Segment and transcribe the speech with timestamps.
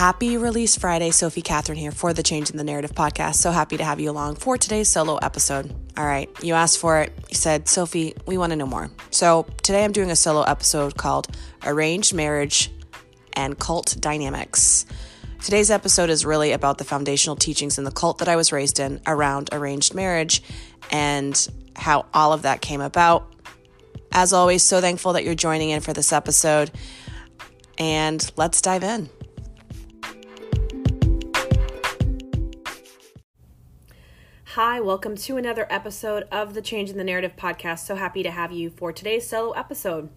[0.00, 1.10] Happy Release Friday.
[1.10, 3.34] Sophie Catherine here for the Change in the Narrative podcast.
[3.34, 5.70] So happy to have you along for today's solo episode.
[5.94, 7.12] All right, you asked for it.
[7.28, 8.90] You said, Sophie, we want to know more.
[9.10, 11.28] So today I'm doing a solo episode called
[11.66, 12.70] Arranged Marriage
[13.34, 14.86] and Cult Dynamics.
[15.44, 18.80] Today's episode is really about the foundational teachings in the cult that I was raised
[18.80, 20.42] in around arranged marriage
[20.90, 21.46] and
[21.76, 23.30] how all of that came about.
[24.12, 26.70] As always, so thankful that you're joining in for this episode.
[27.76, 29.10] And let's dive in.
[34.54, 37.86] Hi, welcome to another episode of the Change in the Narrative podcast.
[37.86, 40.08] So happy to have you for today's solo episode.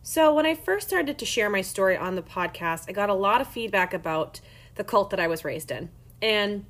[0.00, 3.14] So, when I first started to share my story on the podcast, I got a
[3.14, 4.40] lot of feedback about
[4.76, 5.90] the cult that I was raised in.
[6.22, 6.66] And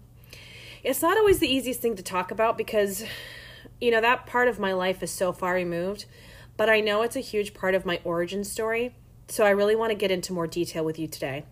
[0.83, 3.05] it's not always the easiest thing to talk about because,
[3.79, 6.07] you know, that part of my life is so far removed,
[6.57, 8.95] but I know it's a huge part of my origin story.
[9.29, 11.45] So, I really want to get into more detail with you today,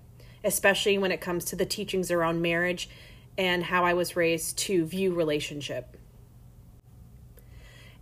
[0.42, 2.88] especially when it comes to the teachings around marriage
[3.38, 5.96] and how I was raised to view relationship.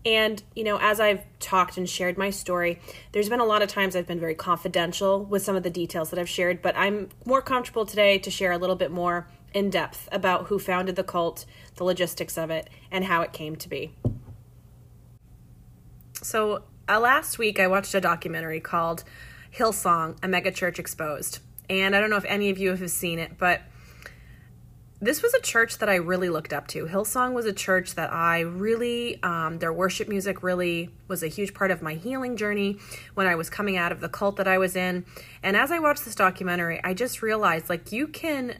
[0.06, 2.78] And, you know, as I've talked and shared my story,
[3.12, 6.10] there's been a lot of times I've been very confidential with some of the details
[6.10, 9.70] that I've shared, but I'm more comfortable today to share a little bit more in
[9.70, 13.68] depth about who founded the cult, the logistics of it, and how it came to
[13.68, 13.94] be.
[16.20, 19.04] So, uh, last week I watched a documentary called
[19.56, 21.38] Hillsong, a megachurch exposed.
[21.70, 23.62] And I don't know if any of you have seen it, but
[25.04, 26.86] this was a church that I really looked up to.
[26.86, 31.52] Hillsong was a church that I really, um, their worship music really was a huge
[31.52, 32.78] part of my healing journey
[33.14, 35.04] when I was coming out of the cult that I was in.
[35.42, 38.58] And as I watched this documentary, I just realized like you can,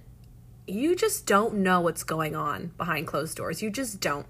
[0.66, 3.62] you just don't know what's going on behind closed doors.
[3.62, 4.26] You just don't.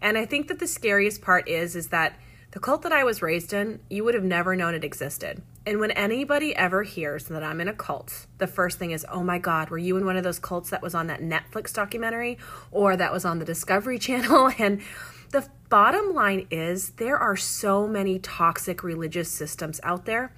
[0.00, 2.18] And I think that the scariest part is, is that
[2.52, 5.40] the cult that I was raised in, you would have never known it existed.
[5.64, 9.22] And when anybody ever hears that I'm in a cult, the first thing is, oh
[9.22, 12.38] my God, were you in one of those cults that was on that Netflix documentary
[12.72, 14.50] or that was on the Discovery Channel?
[14.58, 14.80] And
[15.30, 20.34] the bottom line is, there are so many toxic religious systems out there.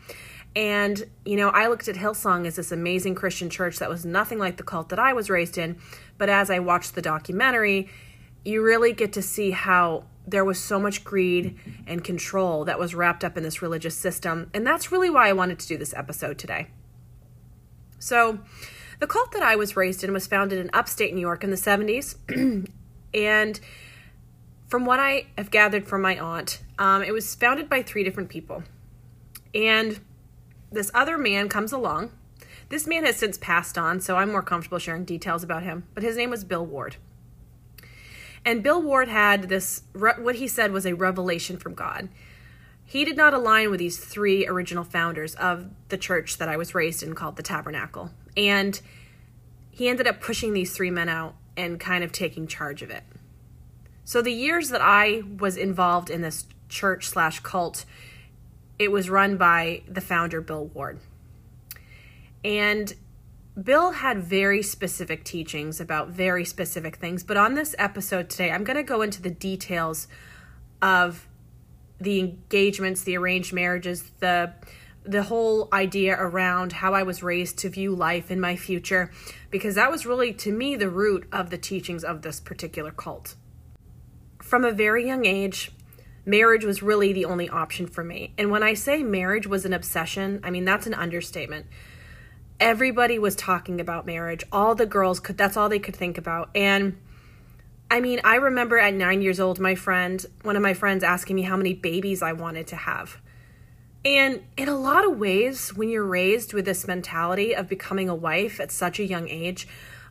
[0.55, 4.39] And, you know, I looked at Hillsong as this amazing Christian church that was nothing
[4.39, 5.79] like the cult that I was raised in.
[6.19, 7.89] But as I watched the documentary,
[8.45, 12.95] you really get to see how there was so much greed and control that was
[12.95, 14.51] wrapped up in this religious system.
[14.55, 16.69] And that's really why I wanted to do this episode today.
[17.99, 18.41] So,
[19.01, 21.57] the cult that I was raised in was founded in upstate New York in the
[21.57, 22.17] 70s.
[23.15, 23.61] and
[24.69, 28.29] from what I have gathered from my aunt, um, it was founded by three different
[28.29, 28.63] people.
[29.55, 30.01] And
[30.71, 32.13] this other man comes along.
[32.69, 35.87] This man has since passed on, so I'm more comfortable sharing details about him.
[35.95, 36.97] But his name was Bill Ward.
[38.45, 42.09] And Bill Ward had this, what he said was a revelation from God.
[42.85, 46.75] He did not align with these three original founders of the church that I was
[46.75, 48.11] raised in called the Tabernacle.
[48.37, 48.81] And
[49.71, 53.05] he ended up pushing these three men out and kind of taking charge of it.
[54.05, 57.85] So the years that I was involved in this church slash cult,
[58.79, 60.99] it was run by the founder, Bill Ward.
[62.45, 62.93] And
[63.61, 68.65] Bill had very specific teachings about very specific things, but on this episode today, I'm
[68.65, 70.09] going to go into the details
[70.81, 71.29] of
[72.01, 74.55] the engagements, the arranged marriages, the
[75.05, 79.11] the whole idea around how I was raised to view life in my future
[79.51, 83.35] because that was really to me the root of the teachings of this particular cult.
[84.41, 85.73] From a very young age,
[86.25, 88.33] marriage was really the only option for me.
[88.39, 91.67] And when I say marriage was an obsession, I mean that's an understatement
[92.61, 94.45] everybody was talking about marriage.
[94.53, 96.51] All the girls could, that's all they could think about.
[96.55, 96.99] And
[97.91, 101.37] I mean, I remember at nine years old, my friend, one of my friends asking
[101.37, 103.21] me how many babies I wanted to have.
[104.05, 108.15] And in a lot of ways, when you're raised with this mentality of becoming a
[108.15, 109.69] wife at such a young age,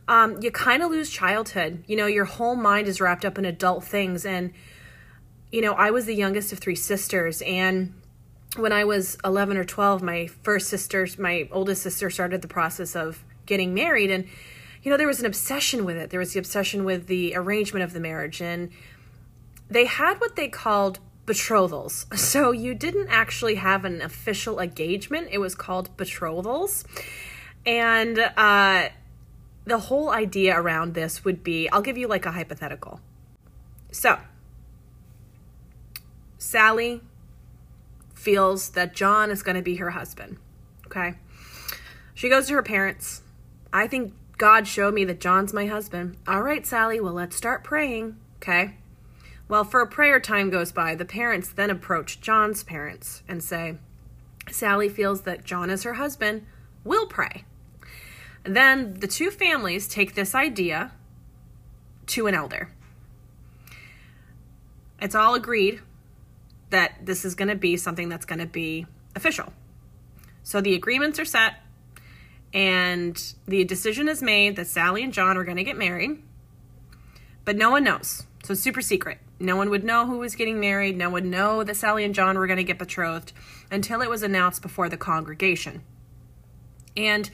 [0.08, 1.84] um, you kind of lose childhood.
[1.86, 4.24] You know, your whole mind is wrapped up in adult things.
[4.24, 4.52] And,
[5.50, 7.94] you know, I was the youngest of three sisters, and
[8.56, 12.94] when I was 11 or 12, my first sister, my oldest sister, started the process
[12.94, 14.10] of getting married.
[14.10, 14.26] And,
[14.82, 16.10] you know, there was an obsession with it.
[16.10, 18.42] There was the obsession with the arrangement of the marriage.
[18.42, 18.70] And
[19.70, 22.06] they had what they called betrothals.
[22.16, 26.84] So you didn't actually have an official engagement, it was called betrothals.
[27.64, 28.88] And uh,
[29.64, 33.00] the whole idea around this would be I'll give you like a hypothetical.
[33.92, 34.18] So,
[36.38, 37.02] Sally
[38.22, 40.38] feels that John is going to be her husband.
[40.86, 41.14] Okay.
[42.14, 43.22] She goes to her parents.
[43.72, 46.16] I think God showed me that John's my husband.
[46.26, 48.16] All right, Sally, well, let's start praying.
[48.36, 48.76] Okay.
[49.48, 53.78] Well, for a prayer time goes by, the parents then approach John's parents and say,
[54.50, 56.46] Sally feels that John is her husband.
[56.84, 57.44] We'll pray.
[58.44, 60.92] then the two families take this idea
[62.08, 62.72] to an elder.
[65.00, 65.80] It's all agreed
[66.72, 69.52] that this is going to be something that's going to be official.
[70.42, 71.54] So the agreements are set,
[72.52, 76.22] and the decision is made that Sally and John are going to get married,
[77.44, 78.26] but no one knows.
[78.44, 79.18] So super secret.
[79.38, 80.96] No one would know who was getting married.
[80.96, 83.32] No one would know that Sally and John were going to get betrothed
[83.70, 85.82] until it was announced before the congregation.
[86.96, 87.30] And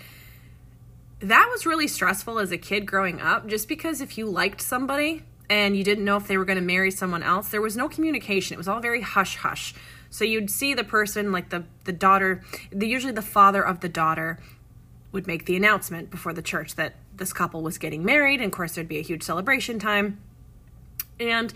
[1.21, 5.25] that was really stressful as a kid growing up, just because if you liked somebody
[5.51, 7.89] and you didn't know if they were going to marry someone else, there was no
[7.89, 8.55] communication.
[8.55, 9.75] It was all very hush hush.
[10.11, 13.89] So you'd see the person, like the the daughter, the usually the father of the
[13.89, 14.39] daughter,
[15.13, 18.53] would make the announcement before the church that this couple was getting married, and of
[18.53, 20.19] course there'd be a huge celebration time.
[21.21, 21.53] And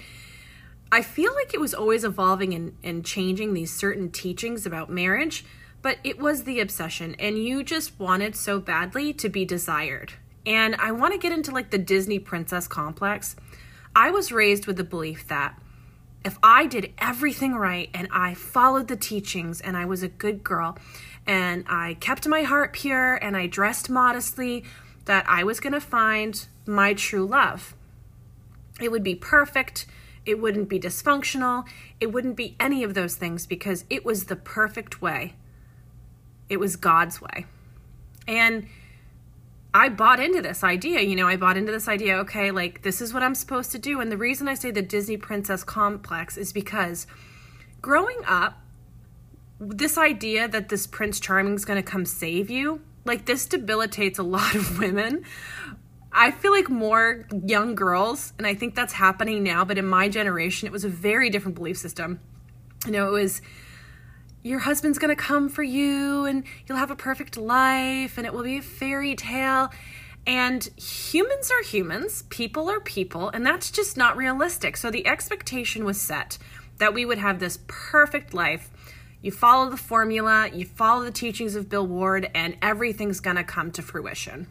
[0.91, 5.45] I feel like it was always evolving and, and changing these certain teachings about marriage,
[5.81, 10.13] but it was the obsession, and you just wanted so badly to be desired.
[10.45, 13.37] And I want to get into like the Disney princess complex.
[13.95, 15.59] I was raised with the belief that
[16.25, 20.45] if I did everything right and I followed the teachings and I was a good
[20.45, 20.79] girl
[21.27, 24.65] and I kept my heart pure and I dressed modestly,
[25.05, 27.75] that I was going to find my true love.
[28.81, 29.87] It would be perfect.
[30.25, 31.67] It wouldn't be dysfunctional.
[32.01, 35.35] It wouldn't be any of those things because it was the perfect way.
[36.49, 37.47] It was God's way.
[38.29, 38.69] And
[39.75, 41.01] I bought into this idea.
[41.01, 43.79] You know, I bought into this idea, okay, like this is what I'm supposed to
[43.79, 44.01] do.
[44.01, 47.07] And the reason I say the Disney princess complex is because
[47.81, 48.59] growing up,
[49.59, 54.19] this idea that this Prince Charming is going to come save you, like this debilitates
[54.19, 55.25] a lot of women.
[56.13, 60.11] I feel like more young girls, and I think that's happening now, but in my
[60.11, 62.21] generation, it was a very different belief system.
[62.85, 63.41] You know, it was
[64.43, 68.33] your husband's going to come for you and you'll have a perfect life and it
[68.33, 69.71] will be a fairy tale.
[70.27, 74.77] And humans are humans, people are people, and that's just not realistic.
[74.77, 76.39] So the expectation was set
[76.79, 78.71] that we would have this perfect life.
[79.21, 83.45] You follow the formula, you follow the teachings of Bill Ward, and everything's going to
[83.45, 84.47] come to fruition.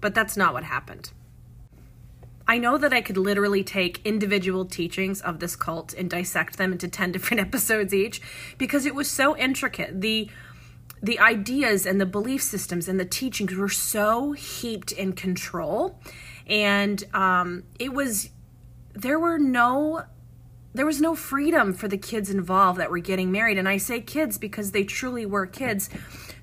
[0.00, 1.10] But that's not what happened.
[2.50, 6.72] I know that I could literally take individual teachings of this cult and dissect them
[6.72, 8.20] into 10 different episodes each
[8.58, 10.00] because it was so intricate.
[10.00, 10.28] The
[11.00, 15.98] the ideas and the belief systems and the teachings were so heaped in control.
[16.46, 18.30] And um, it was
[18.94, 20.02] there were no
[20.74, 23.58] there was no freedom for the kids involved that were getting married.
[23.58, 25.88] And i say kids because they truly were kids.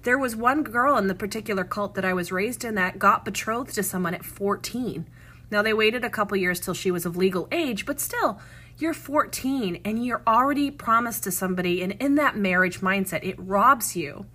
[0.04, 3.26] There was one girl in the particular cult that i was raised in that got
[3.26, 5.06] betrothed to someone at 14
[5.50, 8.40] now, they waited a couple years till she was of legal age, but still,
[8.78, 13.96] you're 14 and you're already promised to somebody, and in that marriage mindset, it robs
[13.96, 14.26] you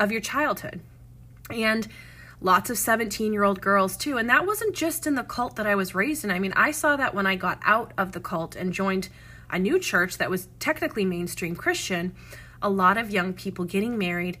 [0.00, 0.80] of your childhood.
[1.48, 1.86] And
[2.40, 4.18] lots of 17 year old girls, too.
[4.18, 6.30] And that wasn't just in the cult that I was raised in.
[6.30, 9.08] I mean, I saw that when I got out of the cult and joined
[9.48, 12.14] a new church that was technically mainstream Christian,
[12.60, 14.38] a lot of young people getting married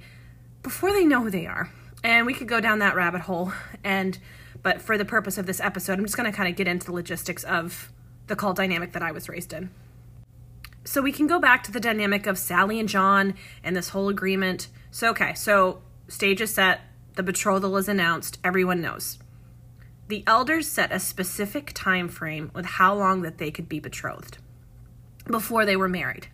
[0.64, 1.70] before they know who they are.
[2.02, 3.52] And we could go down that rabbit hole
[3.84, 4.18] and
[4.62, 6.86] but for the purpose of this episode, I'm just going to kind of get into
[6.86, 7.92] the logistics of
[8.26, 9.70] the cult dynamic that I was raised in.
[10.84, 14.08] So we can go back to the dynamic of Sally and John and this whole
[14.08, 14.68] agreement.
[14.90, 16.80] So, okay, so stage is set,
[17.14, 19.18] the betrothal is announced, everyone knows.
[20.08, 24.38] The elders set a specific time frame with how long that they could be betrothed
[25.26, 26.28] before they were married.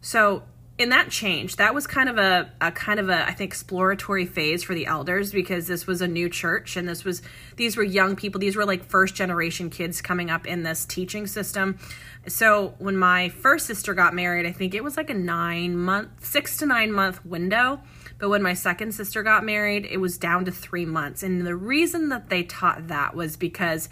[0.00, 0.44] So
[0.80, 4.24] in that change, that was kind of a, a kind of a I think exploratory
[4.24, 7.20] phase for the elders because this was a new church and this was
[7.56, 8.40] these were young people.
[8.40, 11.78] These were like first generation kids coming up in this teaching system.
[12.26, 16.24] So when my first sister got married, I think it was like a nine month,
[16.24, 17.82] six to nine month window.
[18.16, 21.22] But when my second sister got married, it was down to three months.
[21.22, 23.90] And the reason that they taught that was because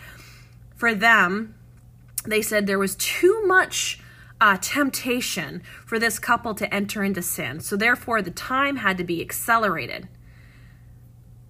[0.74, 1.54] for them,
[2.24, 4.00] they said there was too much
[4.40, 7.60] uh, temptation for this couple to enter into sin.
[7.60, 10.08] So, therefore, the time had to be accelerated.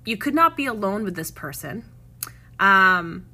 [0.05, 1.85] You could not be alone with this person.
[2.59, 3.27] Um,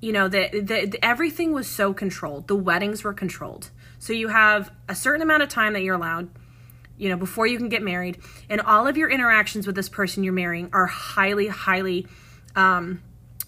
[0.00, 2.46] you know, the, the, the, everything was so controlled.
[2.46, 3.70] The weddings were controlled.
[3.98, 6.30] So, you have a certain amount of time that you're allowed,
[6.96, 8.18] you know, before you can get married.
[8.48, 12.06] And all of your interactions with this person you're marrying are highly, highly
[12.54, 13.02] um,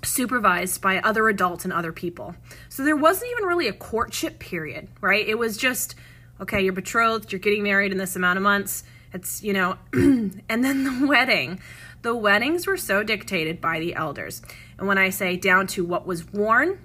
[0.04, 2.34] supervised by other adults and other people.
[2.68, 5.26] So there wasn't even really a courtship period, right?
[5.26, 5.94] It was just,
[6.40, 8.84] okay, you're betrothed, you're getting married in this amount of months.
[9.12, 11.60] It's, you know, and then the wedding.
[12.02, 14.40] The weddings were so dictated by the elders.
[14.78, 16.78] And when I say down to what was worn,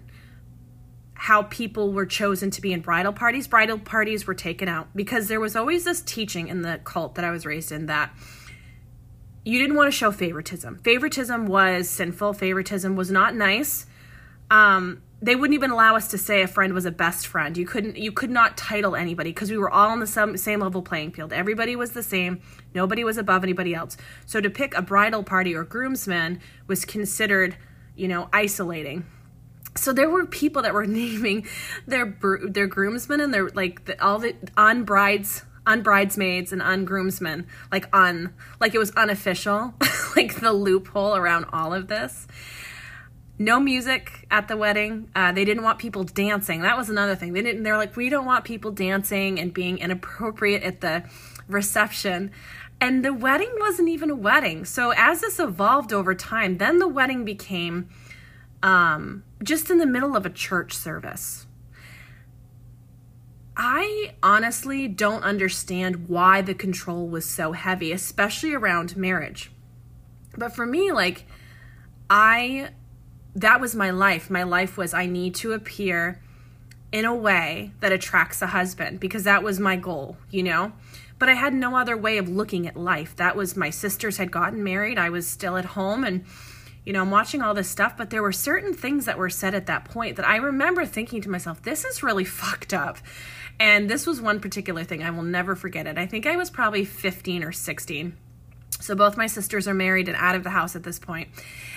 [1.13, 5.27] how people were chosen to be in bridal parties, bridal parties were taken out because
[5.27, 8.11] there was always this teaching in the cult that I was raised in that
[9.45, 10.79] you didn't want to show favoritism.
[10.83, 12.33] Favoritism was sinful.
[12.33, 13.85] Favoritism was not nice.
[14.49, 17.57] Um, they wouldn't even allow us to say a friend was a best friend.
[17.57, 17.97] You couldn't.
[17.97, 20.07] You could not title anybody because we were all on the
[20.37, 21.31] same, level playing field.
[21.31, 22.41] Everybody was the same.
[22.73, 23.95] Nobody was above anybody else.
[24.25, 27.55] So to pick a bridal party or groomsman was considered,
[27.95, 29.05] you know, isolating.
[29.75, 31.47] So there were people that were naming
[31.87, 36.85] their their groomsmen and their like the, all the on brides on bridesmaids and on
[36.85, 39.73] groomsmen like on like it was unofficial
[40.15, 42.27] like the loophole around all of this.
[43.39, 45.09] No music at the wedding.
[45.15, 46.61] Uh, they didn't want people dancing.
[46.61, 47.33] That was another thing.
[47.33, 51.03] They didn't they're like we don't want people dancing and being inappropriate at the
[51.47, 52.31] reception.
[52.79, 54.65] And the wedding wasn't even a wedding.
[54.65, 57.89] So as this evolved over time then the wedding became
[58.61, 61.45] um, just in the middle of a church service
[63.55, 69.51] I honestly don't understand why the control was so heavy, especially around marriage.
[70.35, 71.25] But for me, like,
[72.09, 72.69] I,
[73.35, 74.29] that was my life.
[74.29, 76.19] My life was I need to appear
[76.91, 80.73] in a way that attracts a husband because that was my goal, you know?
[81.19, 83.15] But I had no other way of looking at life.
[83.15, 84.97] That was my sisters had gotten married.
[84.97, 86.25] I was still at home and
[86.85, 89.55] you know, I'm watching all this stuff, but there were certain things that were said
[89.55, 92.97] at that point that I remember thinking to myself, this is really fucked up.
[93.59, 95.03] And this was one particular thing.
[95.03, 95.97] I will never forget it.
[95.97, 98.17] I think I was probably 15 or 16.
[98.79, 101.29] So both my sisters are married and out of the house at this point.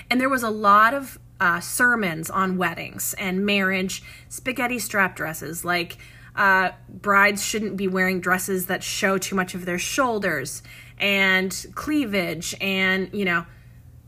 [0.09, 5.63] And there was a lot of uh, sermons on weddings and marriage, spaghetti strap dresses,
[5.63, 5.97] like
[6.35, 10.61] uh, brides shouldn't be wearing dresses that show too much of their shoulders
[10.97, 13.45] and cleavage and, you know,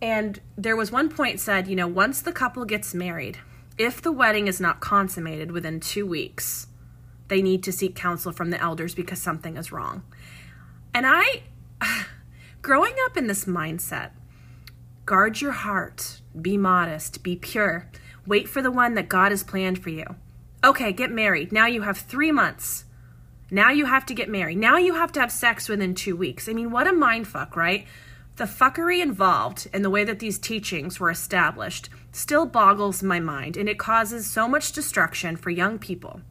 [0.01, 3.39] and there was one point said, you know, once the couple gets married,
[3.77, 6.68] if the wedding is not consummated within two weeks,
[7.27, 10.03] they need to seek counsel from the elders because something is wrong.
[10.94, 11.44] And I,
[12.62, 14.12] growing up in this mindset,
[15.06, 17.89] guard your heart, be modest, be pure,
[18.25, 20.15] wait for the one that God has planned for you.
[20.63, 21.51] Okay, get married.
[21.51, 22.86] Now you have three months.
[23.51, 24.58] Now you have to get married.
[24.58, 26.48] Now you have to have sex within two weeks.
[26.48, 27.88] I mean, what a mind fuck, right?
[28.39, 33.58] The fuckery involved in the way that these teachings were established still boggles my mind,
[33.58, 36.22] and it causes so much destruction for young people.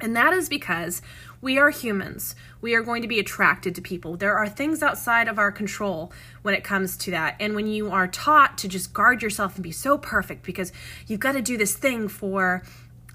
[0.00, 1.02] And that is because
[1.42, 2.34] we are humans.
[2.62, 4.16] We are going to be attracted to people.
[4.16, 6.10] There are things outside of our control
[6.40, 7.36] when it comes to that.
[7.38, 10.72] And when you are taught to just guard yourself and be so perfect because
[11.06, 12.62] you've got to do this thing for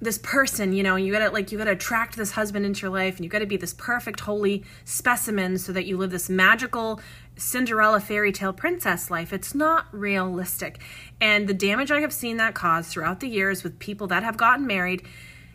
[0.02, 3.18] this person, you know, you gotta like you gotta attract this husband into your life
[3.18, 7.02] and you gotta be this perfect holy specimen so that you live this magical
[7.40, 9.34] Cinderella fairy tale princess life.
[9.34, 10.80] It's not realistic.
[11.20, 14.38] And the damage I have seen that cause throughout the years with people that have
[14.38, 15.04] gotten married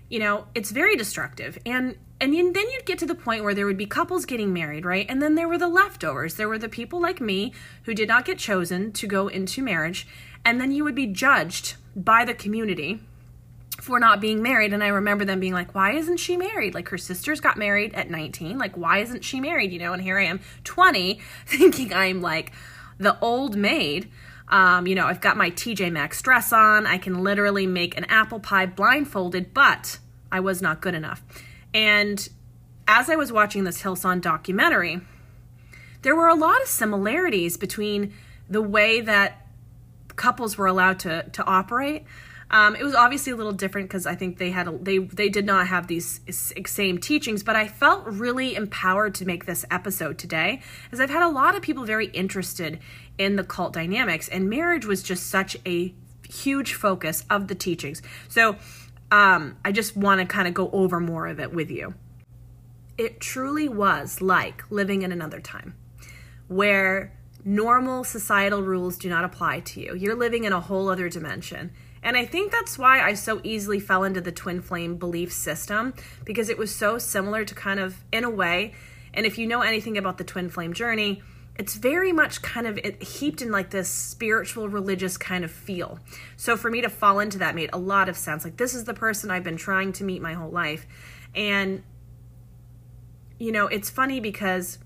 [0.09, 3.67] you know it's very destructive and and then you'd get to the point where there
[3.67, 6.69] would be couples getting married right and then there were the leftovers there were the
[6.69, 7.53] people like me
[7.85, 10.07] who did not get chosen to go into marriage
[10.45, 13.00] and then you would be judged by the community
[13.85, 16.88] for not being married and i remember them being like why isn't she married like
[16.88, 20.19] her sisters got married at 19 like why isn't she married you know and here
[20.19, 22.53] i am 20 thinking i'm like
[22.99, 24.11] the old maid
[24.47, 26.87] um, you know, I've got my TJ Maxx dress on.
[26.87, 29.99] I can literally make an apple pie blindfolded, but
[30.31, 31.23] I was not good enough.
[31.73, 32.29] And
[32.87, 35.00] as I was watching this Hillsong documentary,
[36.03, 38.12] there were a lot of similarities between
[38.49, 39.47] the way that
[40.17, 42.05] couples were allowed to to operate.
[42.51, 45.29] Um, it was obviously a little different because I think they had a, they they
[45.29, 46.21] did not have these
[46.67, 50.61] same teachings, but I felt really empowered to make this episode today,
[50.93, 52.79] as I've had a lot of people very interested
[53.19, 55.95] in the cult dynamics, and marriage was just such a
[56.29, 58.03] huge focus of the teachings.
[58.29, 58.57] So
[59.11, 61.95] um, I just want to kind of go over more of it with you.
[62.99, 65.75] It truly was like living in another time
[66.49, 67.13] where
[67.45, 69.95] normal societal rules do not apply to you.
[69.95, 71.73] You're living in a whole other dimension.
[72.03, 75.95] And I think that's why I so easily fell into the twin flame belief system
[76.25, 78.75] because it was so similar to kind of, in a way,
[79.13, 81.23] and if you know anything about the twin flame journey,
[81.57, 85.99] it's very much kind of heaped in like this spiritual religious kind of feel
[86.37, 88.85] so for me to fall into that made a lot of sense like this is
[88.85, 90.87] the person i've been trying to meet my whole life
[91.35, 91.83] and
[93.39, 94.79] you know it's funny because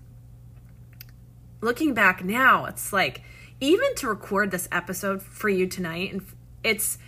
[1.61, 3.23] looking back now it's like
[3.61, 6.25] even to record this episode for you tonight and
[6.62, 6.99] it's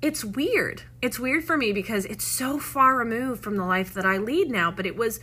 [0.00, 4.04] it's weird it's weird for me because it's so far removed from the life that
[4.04, 5.20] i lead now but it was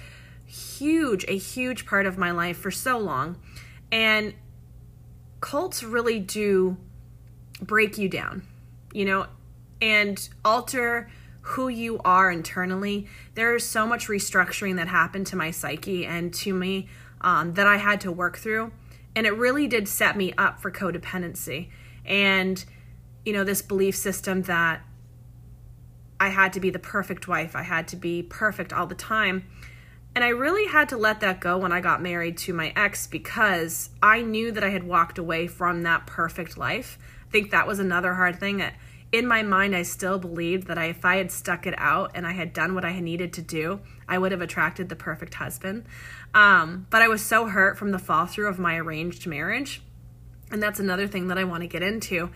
[0.50, 3.38] huge, a huge part of my life for so long.
[3.92, 4.34] And
[5.42, 6.78] cults really do
[7.62, 8.44] break you down,
[8.92, 9.28] you know,
[9.82, 11.10] and alter
[11.42, 13.08] who you are internally.
[13.36, 16.90] There's so much restructuring that happened to my psyche and to me
[17.22, 18.72] um, that I had to work through.
[19.16, 21.70] And it really did set me up for codependency.
[22.06, 22.64] And,
[23.26, 24.82] you know, this belief system that
[26.20, 29.46] I had to be the perfect wife, I had to be perfect all the time.
[30.16, 33.08] And I really had to let that go when I got married to my ex
[33.08, 36.98] because I knew that I had walked away from that perfect life.
[37.28, 38.74] I think that was another hard thing that
[39.12, 42.34] in my mind I still believed that if I had stuck it out and I
[42.34, 45.86] had done what I needed to do, I would have attracted the perfect husband.
[46.34, 49.82] Um, but I was so hurt from the fall through of my arranged marriage.
[50.52, 52.30] And that's another thing that I want to get into.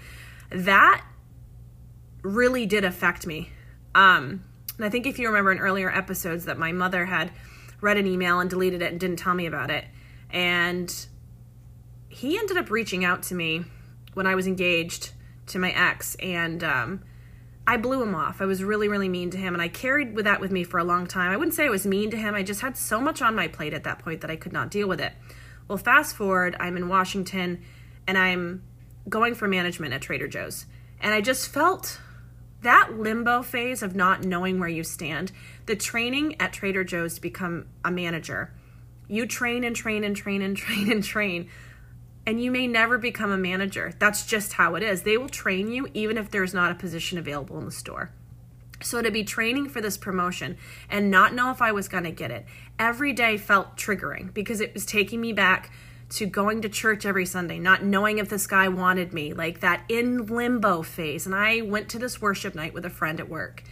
[0.49, 1.03] That
[2.21, 3.49] really did affect me.
[3.93, 4.43] Um,
[4.77, 7.31] and I think if you remember in earlier episodes that my mother had
[7.81, 9.85] read an email and deleted it and didn't tell me about it.
[10.31, 11.05] And
[12.09, 13.65] he ended up reaching out to me
[14.13, 15.11] when I was engaged
[15.47, 17.03] to my ex, and um,
[17.65, 18.41] I blew him off.
[18.41, 20.79] I was really, really mean to him, and I carried with that with me for
[20.79, 21.31] a long time.
[21.31, 22.35] I wouldn't say I was mean to him.
[22.35, 24.69] I just had so much on my plate at that point that I could not
[24.69, 25.13] deal with it.
[25.67, 27.61] Well, fast forward, I'm in Washington,
[28.07, 28.63] and I'm
[29.07, 30.65] going for management at Trader Joe's,
[30.99, 31.99] and I just felt
[32.63, 35.31] that limbo phase of not knowing where you stand,
[35.65, 38.53] the training at Trader Joe's to become a manager.
[39.07, 41.49] You train and train and train and train and train,
[42.25, 43.93] and you may never become a manager.
[43.99, 45.01] That's just how it is.
[45.01, 48.11] They will train you even if there's not a position available in the store.
[48.81, 50.57] So to be training for this promotion
[50.89, 52.45] and not know if I was going to get it
[52.77, 55.71] every day felt triggering because it was taking me back
[56.09, 59.83] to going to church every Sunday, not knowing if this guy wanted me, like that
[59.89, 61.25] in limbo phase.
[61.25, 63.63] And I went to this worship night with a friend at work.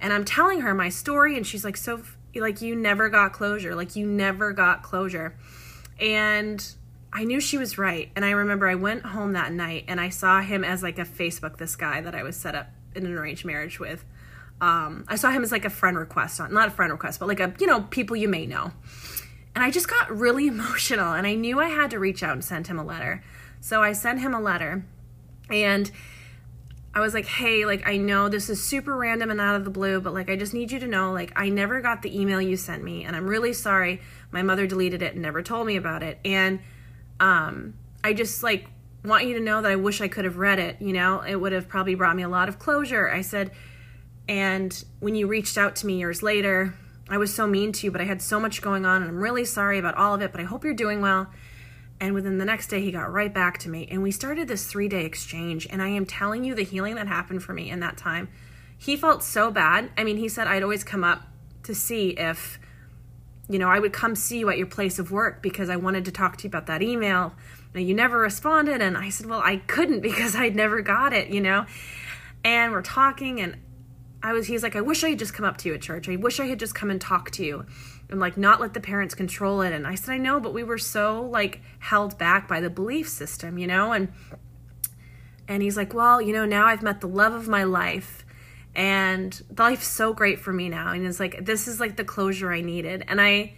[0.00, 2.02] And I'm telling her my story and she's like, "So
[2.34, 3.74] like you never got closure.
[3.74, 5.34] Like you never got closure."
[5.98, 6.64] And
[7.12, 8.10] I knew she was right.
[8.16, 11.04] And I remember I went home that night and I saw him as like a
[11.04, 14.04] Facebook this guy that I was set up in an arranged marriage with.
[14.60, 17.28] Um, I saw him as like a friend request on not a friend request, but
[17.28, 18.72] like a you know people you may know.
[19.54, 22.44] And I just got really emotional and I knew I had to reach out and
[22.44, 23.22] send him a letter.
[23.60, 24.84] So I sent him a letter
[25.50, 25.90] and
[26.94, 29.70] I was like, hey, like, I know this is super random and out of the
[29.70, 32.40] blue, but like, I just need you to know, like, I never got the email
[32.40, 34.02] you sent me, and I'm really sorry.
[34.30, 36.18] My mother deleted it and never told me about it.
[36.22, 36.60] And
[37.22, 38.66] um, I just, like,
[39.04, 40.76] want you to know that I wish I could have read it.
[40.80, 43.08] You know, it would have probably brought me a lot of closure.
[43.08, 43.52] I said,
[44.28, 46.74] and when you reached out to me years later,
[47.08, 49.22] I was so mean to you, but I had so much going on, and I'm
[49.22, 51.28] really sorry about all of it, but I hope you're doing well.
[52.00, 54.66] And within the next day, he got right back to me, and we started this
[54.66, 55.68] three day exchange.
[55.70, 58.28] And I am telling you, the healing that happened for me in that time,
[58.76, 59.90] he felt so bad.
[59.96, 61.22] I mean, he said I'd always come up
[61.64, 62.58] to see if,
[63.48, 66.04] you know, I would come see you at your place of work because I wanted
[66.06, 67.34] to talk to you about that email.
[67.74, 68.80] And you never responded.
[68.80, 71.66] And I said, well, I couldn't because I'd never got it, you know?
[72.44, 73.56] And we're talking, and
[74.22, 76.08] I was, he's like, I wish I had just come up to you at church.
[76.08, 77.66] I wish I had just come and talked to you
[78.08, 79.72] and like not let the parents control it.
[79.72, 83.08] And I said, I know, but we were so like held back by the belief
[83.08, 83.92] system, you know?
[83.92, 84.12] And,
[85.48, 88.24] and he's like, well, you know, now I've met the love of my life
[88.74, 90.92] and life's so great for me now.
[90.92, 93.04] And it's like, this is like the closure I needed.
[93.06, 93.54] And I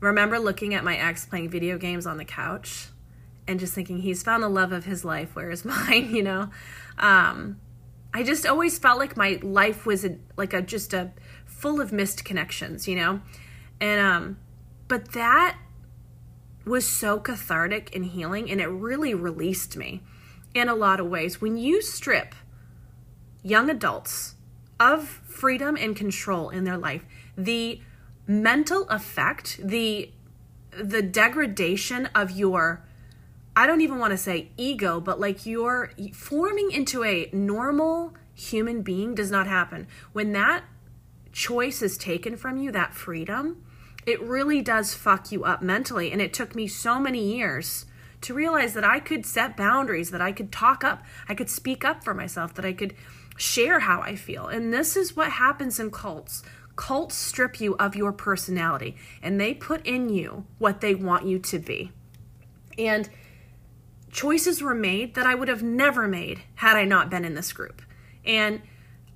[0.00, 2.88] remember looking at my ex playing video games on the couch
[3.46, 5.34] and just thinking, he's found the love of his life.
[5.34, 6.14] Where is mine?
[6.14, 6.50] You know?
[6.98, 7.60] Um,
[8.12, 11.12] I just always felt like my life was a, like a just a
[11.46, 13.20] full of missed connections, you know?
[13.80, 14.38] And um
[14.88, 15.56] but that
[16.64, 20.02] was so cathartic and healing and it really released me
[20.54, 21.40] in a lot of ways.
[21.40, 22.34] When you strip
[23.42, 24.34] young adults
[24.80, 27.04] of freedom and control in their life,
[27.36, 27.80] the
[28.26, 30.10] mental effect, the
[30.72, 32.84] the degradation of your
[33.56, 38.82] I don't even want to say ego, but like you're forming into a normal human
[38.82, 39.86] being does not happen.
[40.12, 40.64] When that
[41.32, 43.62] choice is taken from you, that freedom,
[44.06, 46.12] it really does fuck you up mentally.
[46.12, 47.86] And it took me so many years
[48.22, 51.84] to realize that I could set boundaries, that I could talk up, I could speak
[51.84, 52.94] up for myself, that I could
[53.40, 54.46] share how I feel.
[54.46, 56.42] And this is what happens in cults.
[56.76, 61.38] Cults strip you of your personality and they put in you what they want you
[61.38, 61.90] to be.
[62.78, 63.08] And
[64.10, 67.52] choices were made that I would have never made had I not been in this
[67.52, 67.82] group.
[68.24, 68.62] And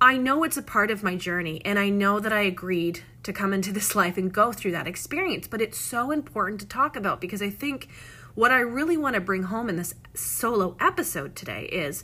[0.01, 3.31] I know it's a part of my journey, and I know that I agreed to
[3.31, 6.95] come into this life and go through that experience, but it's so important to talk
[6.95, 7.87] about because I think
[8.33, 12.03] what I really want to bring home in this solo episode today is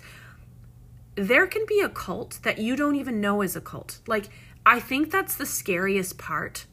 [1.15, 3.99] there can be a cult that you don't even know is a cult.
[4.07, 4.29] Like,
[4.65, 6.65] I think that's the scariest part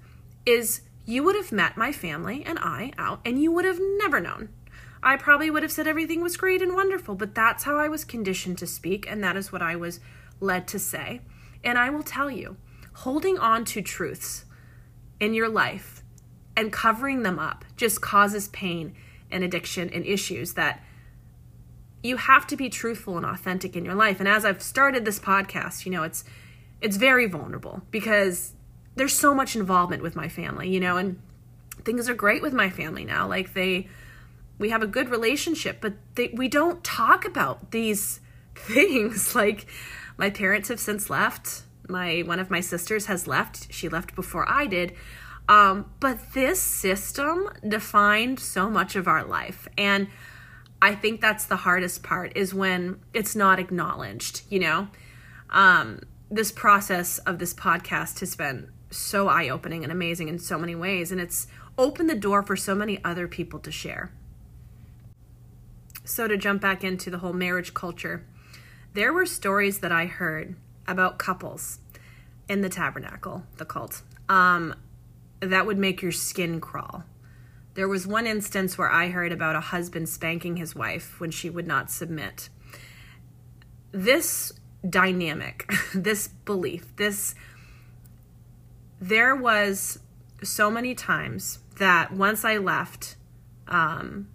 [0.46, 4.20] is you would have met my family and I out and you would have never
[4.20, 4.50] known
[5.02, 8.04] I probably would have said everything was great and wonderful, but that's how I was
[8.04, 10.00] conditioned to speak, and that is what I was
[10.40, 11.20] led to say.
[11.62, 12.56] And I will tell you,
[12.94, 14.44] holding on to truths
[15.20, 16.02] in your life
[16.56, 18.94] and covering them up just causes pain
[19.30, 20.82] and addiction and issues that
[22.02, 24.20] you have to be truthful and authentic in your life.
[24.20, 26.24] And as I've started this podcast, you know, it's
[26.80, 28.52] it's very vulnerable because
[28.94, 31.20] there's so much involvement with my family, you know, and
[31.84, 33.26] things are great with my family now.
[33.26, 33.88] Like they
[34.58, 38.20] we have a good relationship, but they, we don't talk about these
[38.54, 39.34] things.
[39.34, 39.66] Like
[40.16, 41.62] my parents have since left.
[41.88, 43.72] My one of my sisters has left.
[43.72, 44.94] She left before I did.
[45.48, 49.66] Um, but this system defined so much of our life.
[49.78, 50.08] And
[50.80, 54.88] I think that's the hardest part is when it's not acknowledged, you know?
[55.50, 60.58] Um, this process of this podcast has been so eye opening and amazing in so
[60.58, 61.10] many ways.
[61.10, 64.12] And it's opened the door for so many other people to share.
[66.04, 68.24] So, to jump back into the whole marriage culture,
[68.94, 71.80] there were stories that I heard about couples
[72.48, 74.74] in the tabernacle, the cult, um,
[75.40, 77.04] that would make your skin crawl.
[77.78, 81.48] There was one instance where I heard about a husband spanking his wife when she
[81.48, 82.48] would not submit.
[83.92, 84.52] This
[84.90, 87.36] dynamic, this belief, this
[89.00, 90.00] there was
[90.42, 93.14] so many times that once I left
[93.68, 94.26] um,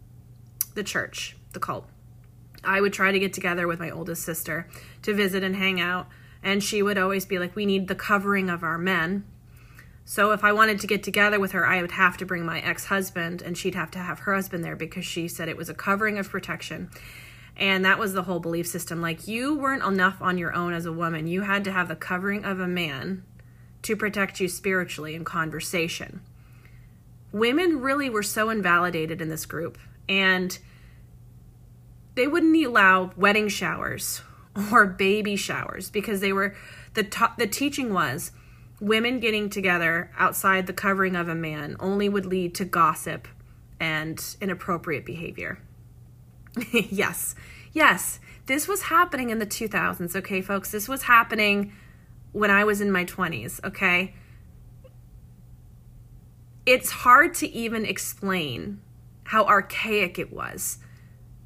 [0.74, 1.90] the church, the cult,
[2.64, 4.70] I would try to get together with my oldest sister
[5.02, 6.08] to visit and hang out.
[6.42, 9.26] And she would always be like, We need the covering of our men.
[10.06, 12.60] So if I wanted to get together with her, I would have to bring my
[12.60, 15.70] ex husband, and she'd have to have her husband there because she said it was
[15.70, 16.90] a covering of protection.
[17.56, 19.02] And that was the whole belief system.
[19.02, 21.28] Like, you weren't enough on your own as a woman.
[21.28, 23.24] You had to have the covering of a man
[23.84, 26.22] to protect you spiritually in conversation.
[27.32, 29.78] Women really were so invalidated in this group.
[30.10, 30.58] And
[32.16, 34.22] they wouldn't allow wedding showers
[34.72, 36.56] or baby showers because they were
[36.94, 37.04] the
[37.38, 38.32] the teaching was
[38.84, 43.30] women getting together outside the covering of a man only would lead to gossip
[43.80, 45.58] and inappropriate behavior.
[46.72, 47.34] yes.
[47.72, 48.20] Yes.
[48.46, 50.70] This was happening in the 2000s, okay folks?
[50.70, 51.72] This was happening
[52.34, 54.14] when I was in my 20s, okay?
[56.66, 58.82] It's hard to even explain
[59.24, 60.80] how archaic it was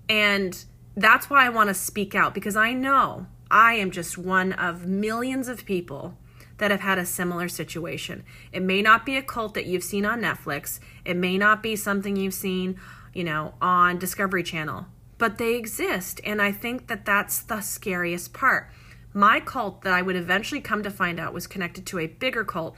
[0.09, 4.53] and that's why I want to speak out because I know I am just one
[4.53, 6.17] of millions of people
[6.57, 8.23] that have had a similar situation.
[8.51, 11.75] It may not be a cult that you've seen on Netflix, it may not be
[11.75, 12.79] something you've seen,
[13.13, 14.85] you know, on Discovery Channel,
[15.17, 16.21] but they exist.
[16.23, 18.69] And I think that that's the scariest part.
[19.13, 22.43] My cult that I would eventually come to find out was connected to a bigger
[22.43, 22.77] cult.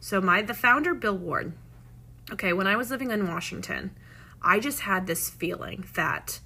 [0.00, 1.52] So my the founder Bill Ward.
[2.32, 3.92] Okay, when I was living in Washington,
[4.42, 6.40] I just had this feeling that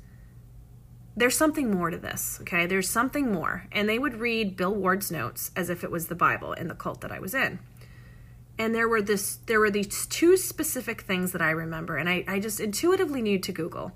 [1.21, 2.67] there's something more to this, okay?
[2.67, 3.67] There's something more.
[3.73, 6.75] And they would read Bill Ward's notes as if it was the Bible in the
[6.75, 7.59] cult that I was in.
[8.59, 12.25] And there were this there were these two specific things that I remember, and I,
[12.29, 13.93] I just intuitively knew to Google.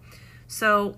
[0.46, 0.96] So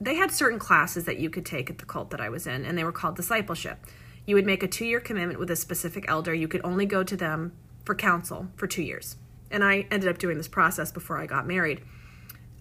[0.00, 2.66] they had certain classes that you could take at the cult that I was in,
[2.66, 3.78] and they were called discipleship.
[4.26, 6.34] You would make a two year commitment with a specific elder.
[6.34, 7.52] You could only go to them
[7.84, 9.16] for counsel for two years.
[9.50, 11.80] And I ended up doing this process before I got married.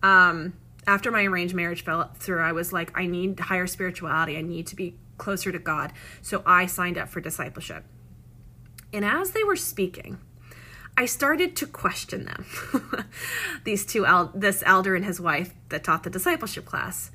[0.04, 0.54] Um,
[0.88, 4.38] after my arranged marriage fell through, I was like, I need higher spirituality.
[4.38, 5.93] I need to be closer to God.
[6.21, 7.84] So I signed up for discipleship.
[8.93, 10.19] And as they were speaking,
[10.98, 12.45] I started to question them.
[13.63, 17.12] These two, el- this elder and his wife that taught the discipleship class.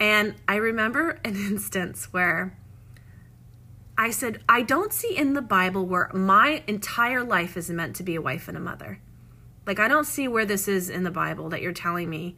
[0.00, 2.56] And I remember an instance where
[3.98, 8.02] I said, I don't see in the Bible where my entire life is meant to
[8.02, 9.00] be a wife and a mother.
[9.66, 12.36] Like, I don't see where this is in the Bible that you're telling me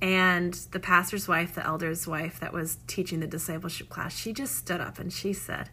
[0.00, 4.56] and the pastor's wife, the elder's wife that was teaching the discipleship class, she just
[4.56, 5.70] stood up and she said,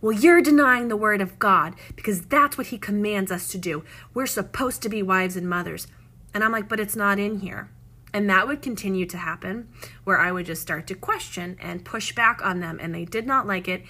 [0.00, 3.84] Well, you're denying the word of God because that's what he commands us to do.
[4.14, 5.86] We're supposed to be wives and mothers.
[6.32, 7.70] And I'm like, But it's not in here.
[8.14, 9.68] And that would continue to happen
[10.04, 13.26] where I would just start to question and push back on them, and they did
[13.26, 13.84] not like it.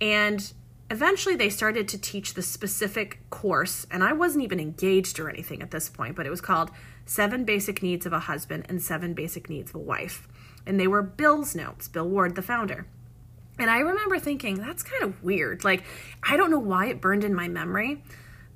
[0.00, 0.52] And
[0.90, 5.62] eventually they started to teach the specific course, and I wasn't even engaged or anything
[5.62, 6.70] at this point, but it was called
[7.04, 10.28] Seven Basic Needs of a Husband and Seven Basic Needs of a Wife.
[10.66, 12.86] And they were Bill's notes, Bill Ward, the founder.
[13.58, 15.64] And I remember thinking, that's kind of weird.
[15.64, 15.84] Like,
[16.22, 18.02] I don't know why it burned in my memory,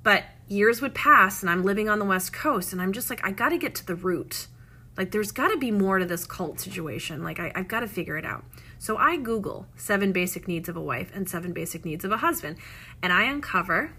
[0.01, 3.25] but years would pass and I'm living on the West Coast and I'm just like,
[3.25, 4.47] I got to get to the root.
[4.97, 7.23] Like, there's got to be more to this cult situation.
[7.23, 8.43] Like, I, have got to figure it out.
[8.77, 12.17] So I Google seven basic needs of a wife and seven basic needs of a
[12.17, 12.57] husband.
[13.01, 13.93] And I uncover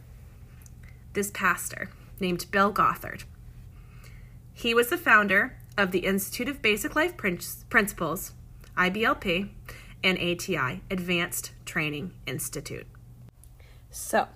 [1.15, 3.25] this pastor named Bill Gothard.
[4.53, 8.33] He was the founder of the Institute of Basic Life Principles,
[8.77, 9.49] IBLP,
[10.05, 12.87] and ATI, Advanced Training Institute.
[13.91, 14.29] So,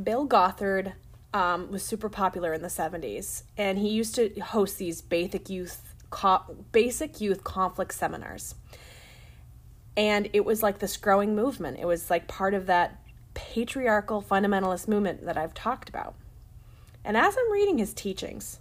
[0.00, 0.94] Bill Gothard
[1.34, 5.94] um, was super popular in the 70s, and he used to host these basic youth
[6.08, 8.54] co- basic youth conflict seminars.
[9.96, 11.78] And it was like this growing movement.
[11.78, 13.00] It was like part of that
[13.34, 16.14] patriarchal fundamentalist movement that I've talked about.
[17.04, 18.60] And as I'm reading his teachings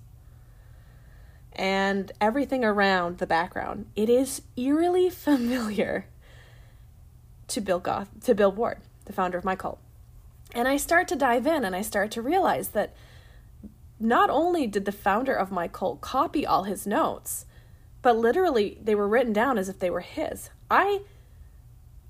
[1.53, 6.07] and everything around the background, it is eerily familiar
[7.49, 9.82] to Bill Goth to Bill Ward, the founder of my cult.
[10.53, 12.93] And I start to dive in and I start to realize that
[13.99, 17.45] not only did the founder of my cult copy all his notes,
[18.01, 20.49] but literally they were written down as if they were his.
[20.69, 21.01] I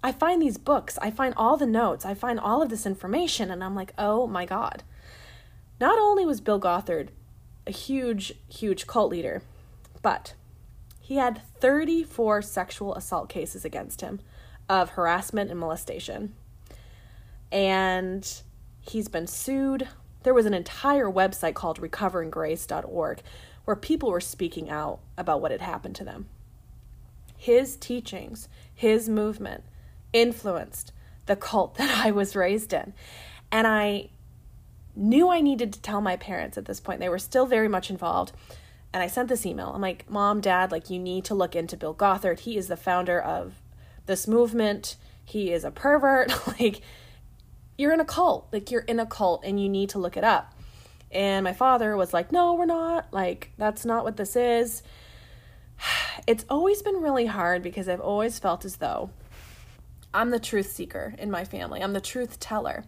[0.05, 3.49] I find these books, I find all the notes, I find all of this information
[3.49, 4.83] and I'm like, "Oh my god."
[5.79, 7.09] Not only was Bill Gothard
[7.65, 9.41] a huge huge cult leader,
[10.01, 10.33] but
[10.99, 14.19] he had 34 sexual assault cases against him
[14.67, 16.33] of harassment and molestation.
[17.53, 18.29] And
[18.81, 19.87] he's been sued.
[20.23, 23.21] There was an entire website called recoveringgrace.org
[23.65, 26.27] where people were speaking out about what had happened to them.
[27.37, 29.63] His teachings, his movement
[30.11, 30.91] influenced
[31.27, 32.93] the cult that I was raised in.
[33.51, 34.09] And I
[34.95, 36.99] knew I needed to tell my parents at this point.
[36.99, 38.31] They were still very much involved.
[38.91, 39.71] And I sent this email.
[39.73, 42.41] I'm like, Mom, Dad, like, you need to look into Bill Gothard.
[42.41, 43.55] He is the founder of
[44.05, 44.97] this movement.
[45.23, 46.47] He is a pervert.
[46.59, 46.81] like,
[47.77, 48.47] you're in a cult.
[48.51, 50.53] Like, you're in a cult and you need to look it up.
[51.11, 53.13] And my father was like, No, we're not.
[53.13, 54.83] Like, that's not what this is.
[56.25, 59.09] It's always been really hard because I've always felt as though
[60.13, 62.85] I'm the truth seeker in my family, I'm the truth teller.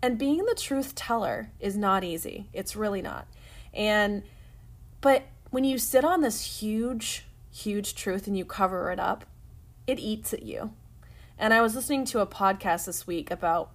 [0.00, 2.48] And being the truth teller is not easy.
[2.52, 3.26] It's really not.
[3.74, 4.22] And,
[5.00, 9.26] but when you sit on this huge, huge truth and you cover it up,
[9.86, 10.72] it eats at you.
[11.38, 13.72] And I was listening to a podcast this week about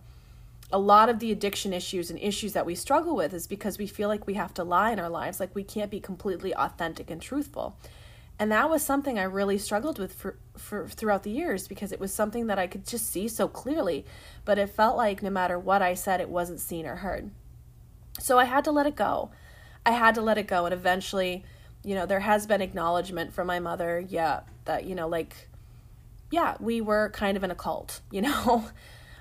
[0.76, 3.88] a lot of the addiction issues and issues that we struggle with is because we
[3.88, 7.10] feel like we have to lie in our lives, like we can't be completely authentic
[7.10, 7.78] and truthful.
[8.38, 12.00] And that was something I really struggled with for, for throughout the years because it
[12.02, 14.06] was something that I could just see so clearly,
[14.44, 17.32] but it felt like no matter what I said, it wasn't seen or heard.
[18.20, 19.32] So I had to let it go.
[19.86, 20.66] I had to let it go.
[20.66, 21.46] And eventually,
[21.86, 25.48] you know, there has been acknowledgement from my mother, yeah, that, you know, like,
[26.32, 28.68] yeah, we were kind of in a cult, you know?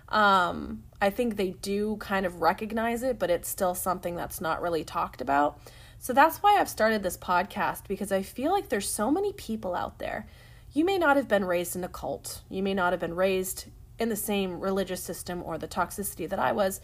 [0.09, 4.63] um, I think they do kind of recognize it, but it's still something that's not
[4.63, 5.61] really talked about.
[5.99, 9.75] So that's why I've started this podcast because I feel like there's so many people
[9.75, 10.27] out there.
[10.73, 13.67] You may not have been raised in a cult, you may not have been raised
[13.99, 16.81] in the same religious system or the toxicity that I was,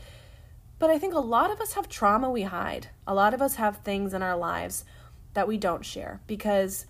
[0.78, 2.88] but I think a lot of us have trauma we hide.
[3.06, 4.84] A lot of us have things in our lives
[5.32, 6.84] that we don't share because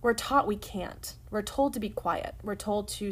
[0.00, 1.16] we're taught we can't.
[1.28, 2.36] We're told to be quiet.
[2.44, 3.10] We're told to,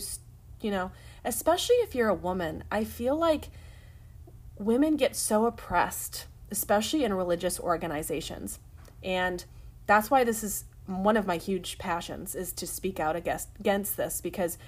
[0.61, 0.93] you know,
[1.25, 2.65] especially if you're a woman.
[2.71, 3.49] I feel like
[4.59, 8.61] women get so oppressed especially in religious organizations.
[9.03, 9.45] And
[9.87, 13.97] that's why this is one of my huge passions is to speak out against against
[13.97, 14.59] this because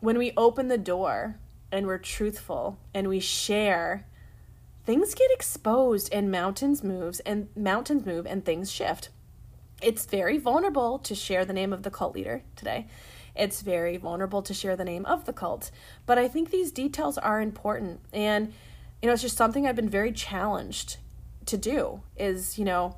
[0.00, 1.36] when we open the door
[1.70, 4.06] and we're truthful and we share
[4.86, 9.10] things get exposed and mountains moves and mountains move and things shift
[9.82, 12.86] it's very vulnerable to share the name of the cult leader today
[13.36, 15.70] it's very vulnerable to share the name of the cult.
[16.06, 18.00] But i think these details are important.
[18.12, 18.52] And
[19.02, 20.98] you know, it's just something I've been very challenged
[21.46, 22.96] to do is, you know,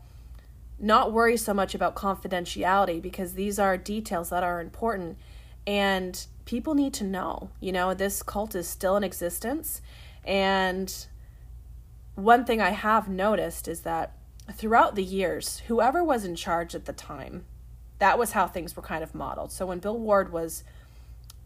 [0.79, 5.17] not worry so much about confidentiality because these are details that are important.
[5.65, 9.81] And people need to know, you know, this cult is still in existence.
[10.25, 10.93] And
[12.17, 14.17] one thing I have noticed is that
[14.53, 17.45] throughout the years, whoever was in charge at the time,
[18.03, 19.53] that was how things were kind of modeled.
[19.53, 20.65] So when Bill Ward was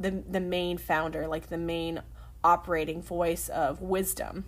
[0.01, 2.01] the the main founder, like the main
[2.43, 4.45] operating voice of wisdom.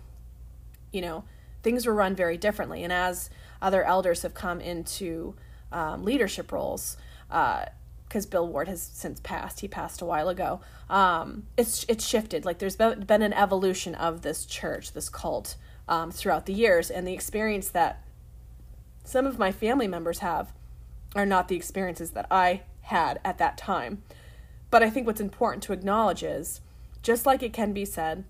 [0.91, 1.23] You know,
[1.61, 2.83] things were run very differently.
[2.83, 3.29] And as
[3.61, 5.35] other elders have come into
[5.71, 10.61] um, leadership roles, because uh, Bill Ward has since passed, he passed a while ago.
[10.89, 12.43] Um, it's it's shifted.
[12.43, 16.89] Like there's been, been an evolution of this church, this cult, um, throughout the years,
[16.89, 18.01] and the experience that
[19.03, 20.53] some of my family members have
[21.15, 24.03] are not the experiences that I had at that time.
[24.71, 26.61] But I think what's important to acknowledge is
[27.01, 28.23] just like it can be said,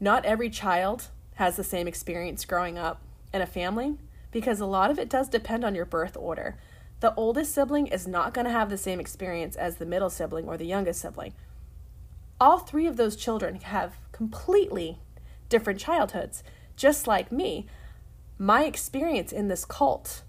[0.00, 3.00] not every child has the same experience growing up
[3.32, 3.96] in a family
[4.30, 6.56] because a lot of it does depend on your birth order.
[7.00, 10.46] The oldest sibling is not going to have the same experience as the middle sibling
[10.46, 11.34] or the youngest sibling.
[12.40, 14.98] All three of those children have completely
[15.48, 16.42] different childhoods,
[16.76, 17.66] just like me.
[18.38, 20.23] My experience in this cult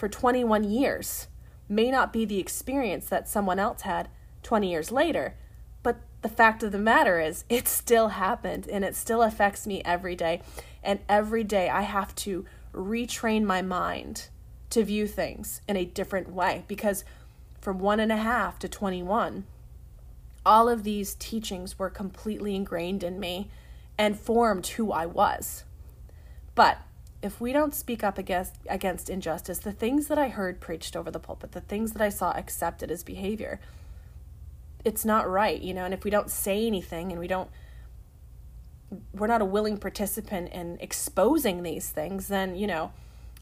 [0.00, 1.28] for 21 years
[1.68, 4.08] may not be the experience that someone else had
[4.42, 5.34] 20 years later,
[5.82, 9.82] but the fact of the matter is, it still happened and it still affects me
[9.84, 10.40] every day.
[10.82, 14.28] And every day I have to retrain my mind
[14.70, 17.04] to view things in a different way because
[17.60, 19.44] from one and a half to 21,
[20.46, 23.50] all of these teachings were completely ingrained in me
[23.98, 25.64] and formed who I was.
[26.54, 26.78] But
[27.22, 31.10] if we don't speak up against against injustice, the things that I heard preached over
[31.10, 33.60] the pulpit, the things that I saw accepted as behavior,
[34.84, 37.50] it's not right, you know, and if we don't say anything and we don't
[39.12, 42.92] we're not a willing participant in exposing these things, then, you know,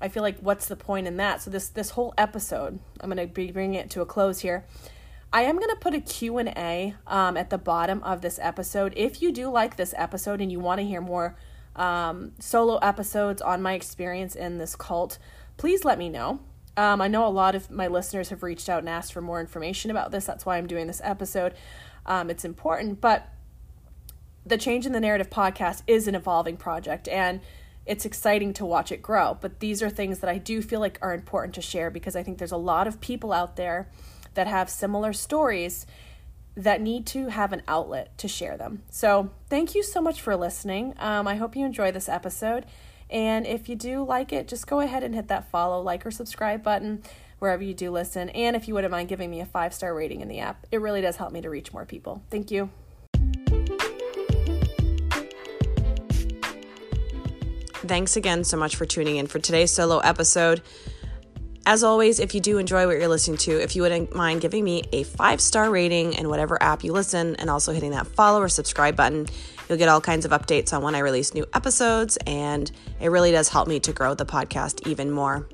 [0.00, 1.42] I feel like what's the point in that?
[1.42, 4.64] So this this whole episode, I'm going to be bringing it to a close here.
[5.32, 8.94] I am going to put a Q&A um, at the bottom of this episode.
[8.96, 11.36] If you do like this episode and you want to hear more
[11.78, 15.18] um, solo episodes on my experience in this cult,
[15.56, 16.40] please let me know.
[16.76, 19.40] Um, I know a lot of my listeners have reached out and asked for more
[19.40, 20.26] information about this.
[20.26, 21.54] That's why I'm doing this episode.
[22.06, 23.28] Um, it's important, but
[24.44, 27.40] the Changing the Narrative podcast is an evolving project and
[27.84, 29.36] it's exciting to watch it grow.
[29.40, 32.22] But these are things that I do feel like are important to share because I
[32.22, 33.88] think there's a lot of people out there
[34.34, 35.86] that have similar stories
[36.58, 38.82] that need to have an outlet to share them.
[38.90, 40.94] So, thank you so much for listening.
[40.98, 42.66] Um, I hope you enjoy this episode.
[43.08, 46.10] And if you do like it, just go ahead and hit that follow, like, or
[46.10, 47.02] subscribe button
[47.38, 48.28] wherever you do listen.
[48.30, 50.80] And if you wouldn't mind giving me a five star rating in the app, it
[50.80, 52.22] really does help me to reach more people.
[52.30, 52.70] Thank you.
[57.86, 60.60] Thanks again so much for tuning in for today's solo episode.
[61.68, 64.64] As always, if you do enjoy what you're listening to, if you wouldn't mind giving
[64.64, 68.40] me a five star rating in whatever app you listen and also hitting that follow
[68.40, 69.26] or subscribe button,
[69.68, 73.32] you'll get all kinds of updates on when I release new episodes, and it really
[73.32, 75.46] does help me to grow the podcast even more.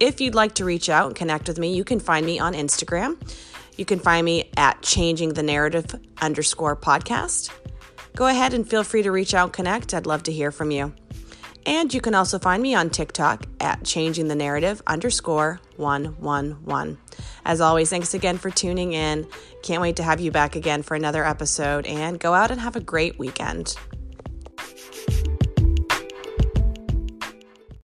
[0.00, 2.54] If you'd like to reach out and connect with me, you can find me on
[2.54, 3.20] Instagram.
[3.76, 7.50] You can find me at changing the narrative underscore podcast.
[8.16, 9.92] Go ahead and feel free to reach out and connect.
[9.92, 10.94] I'd love to hear from you.
[11.66, 16.98] And you can also find me on TikTok at changing the narrative underscore 111.
[17.44, 19.26] As always, thanks again for tuning in.
[19.62, 22.76] Can't wait to have you back again for another episode and go out and have
[22.76, 23.76] a great weekend.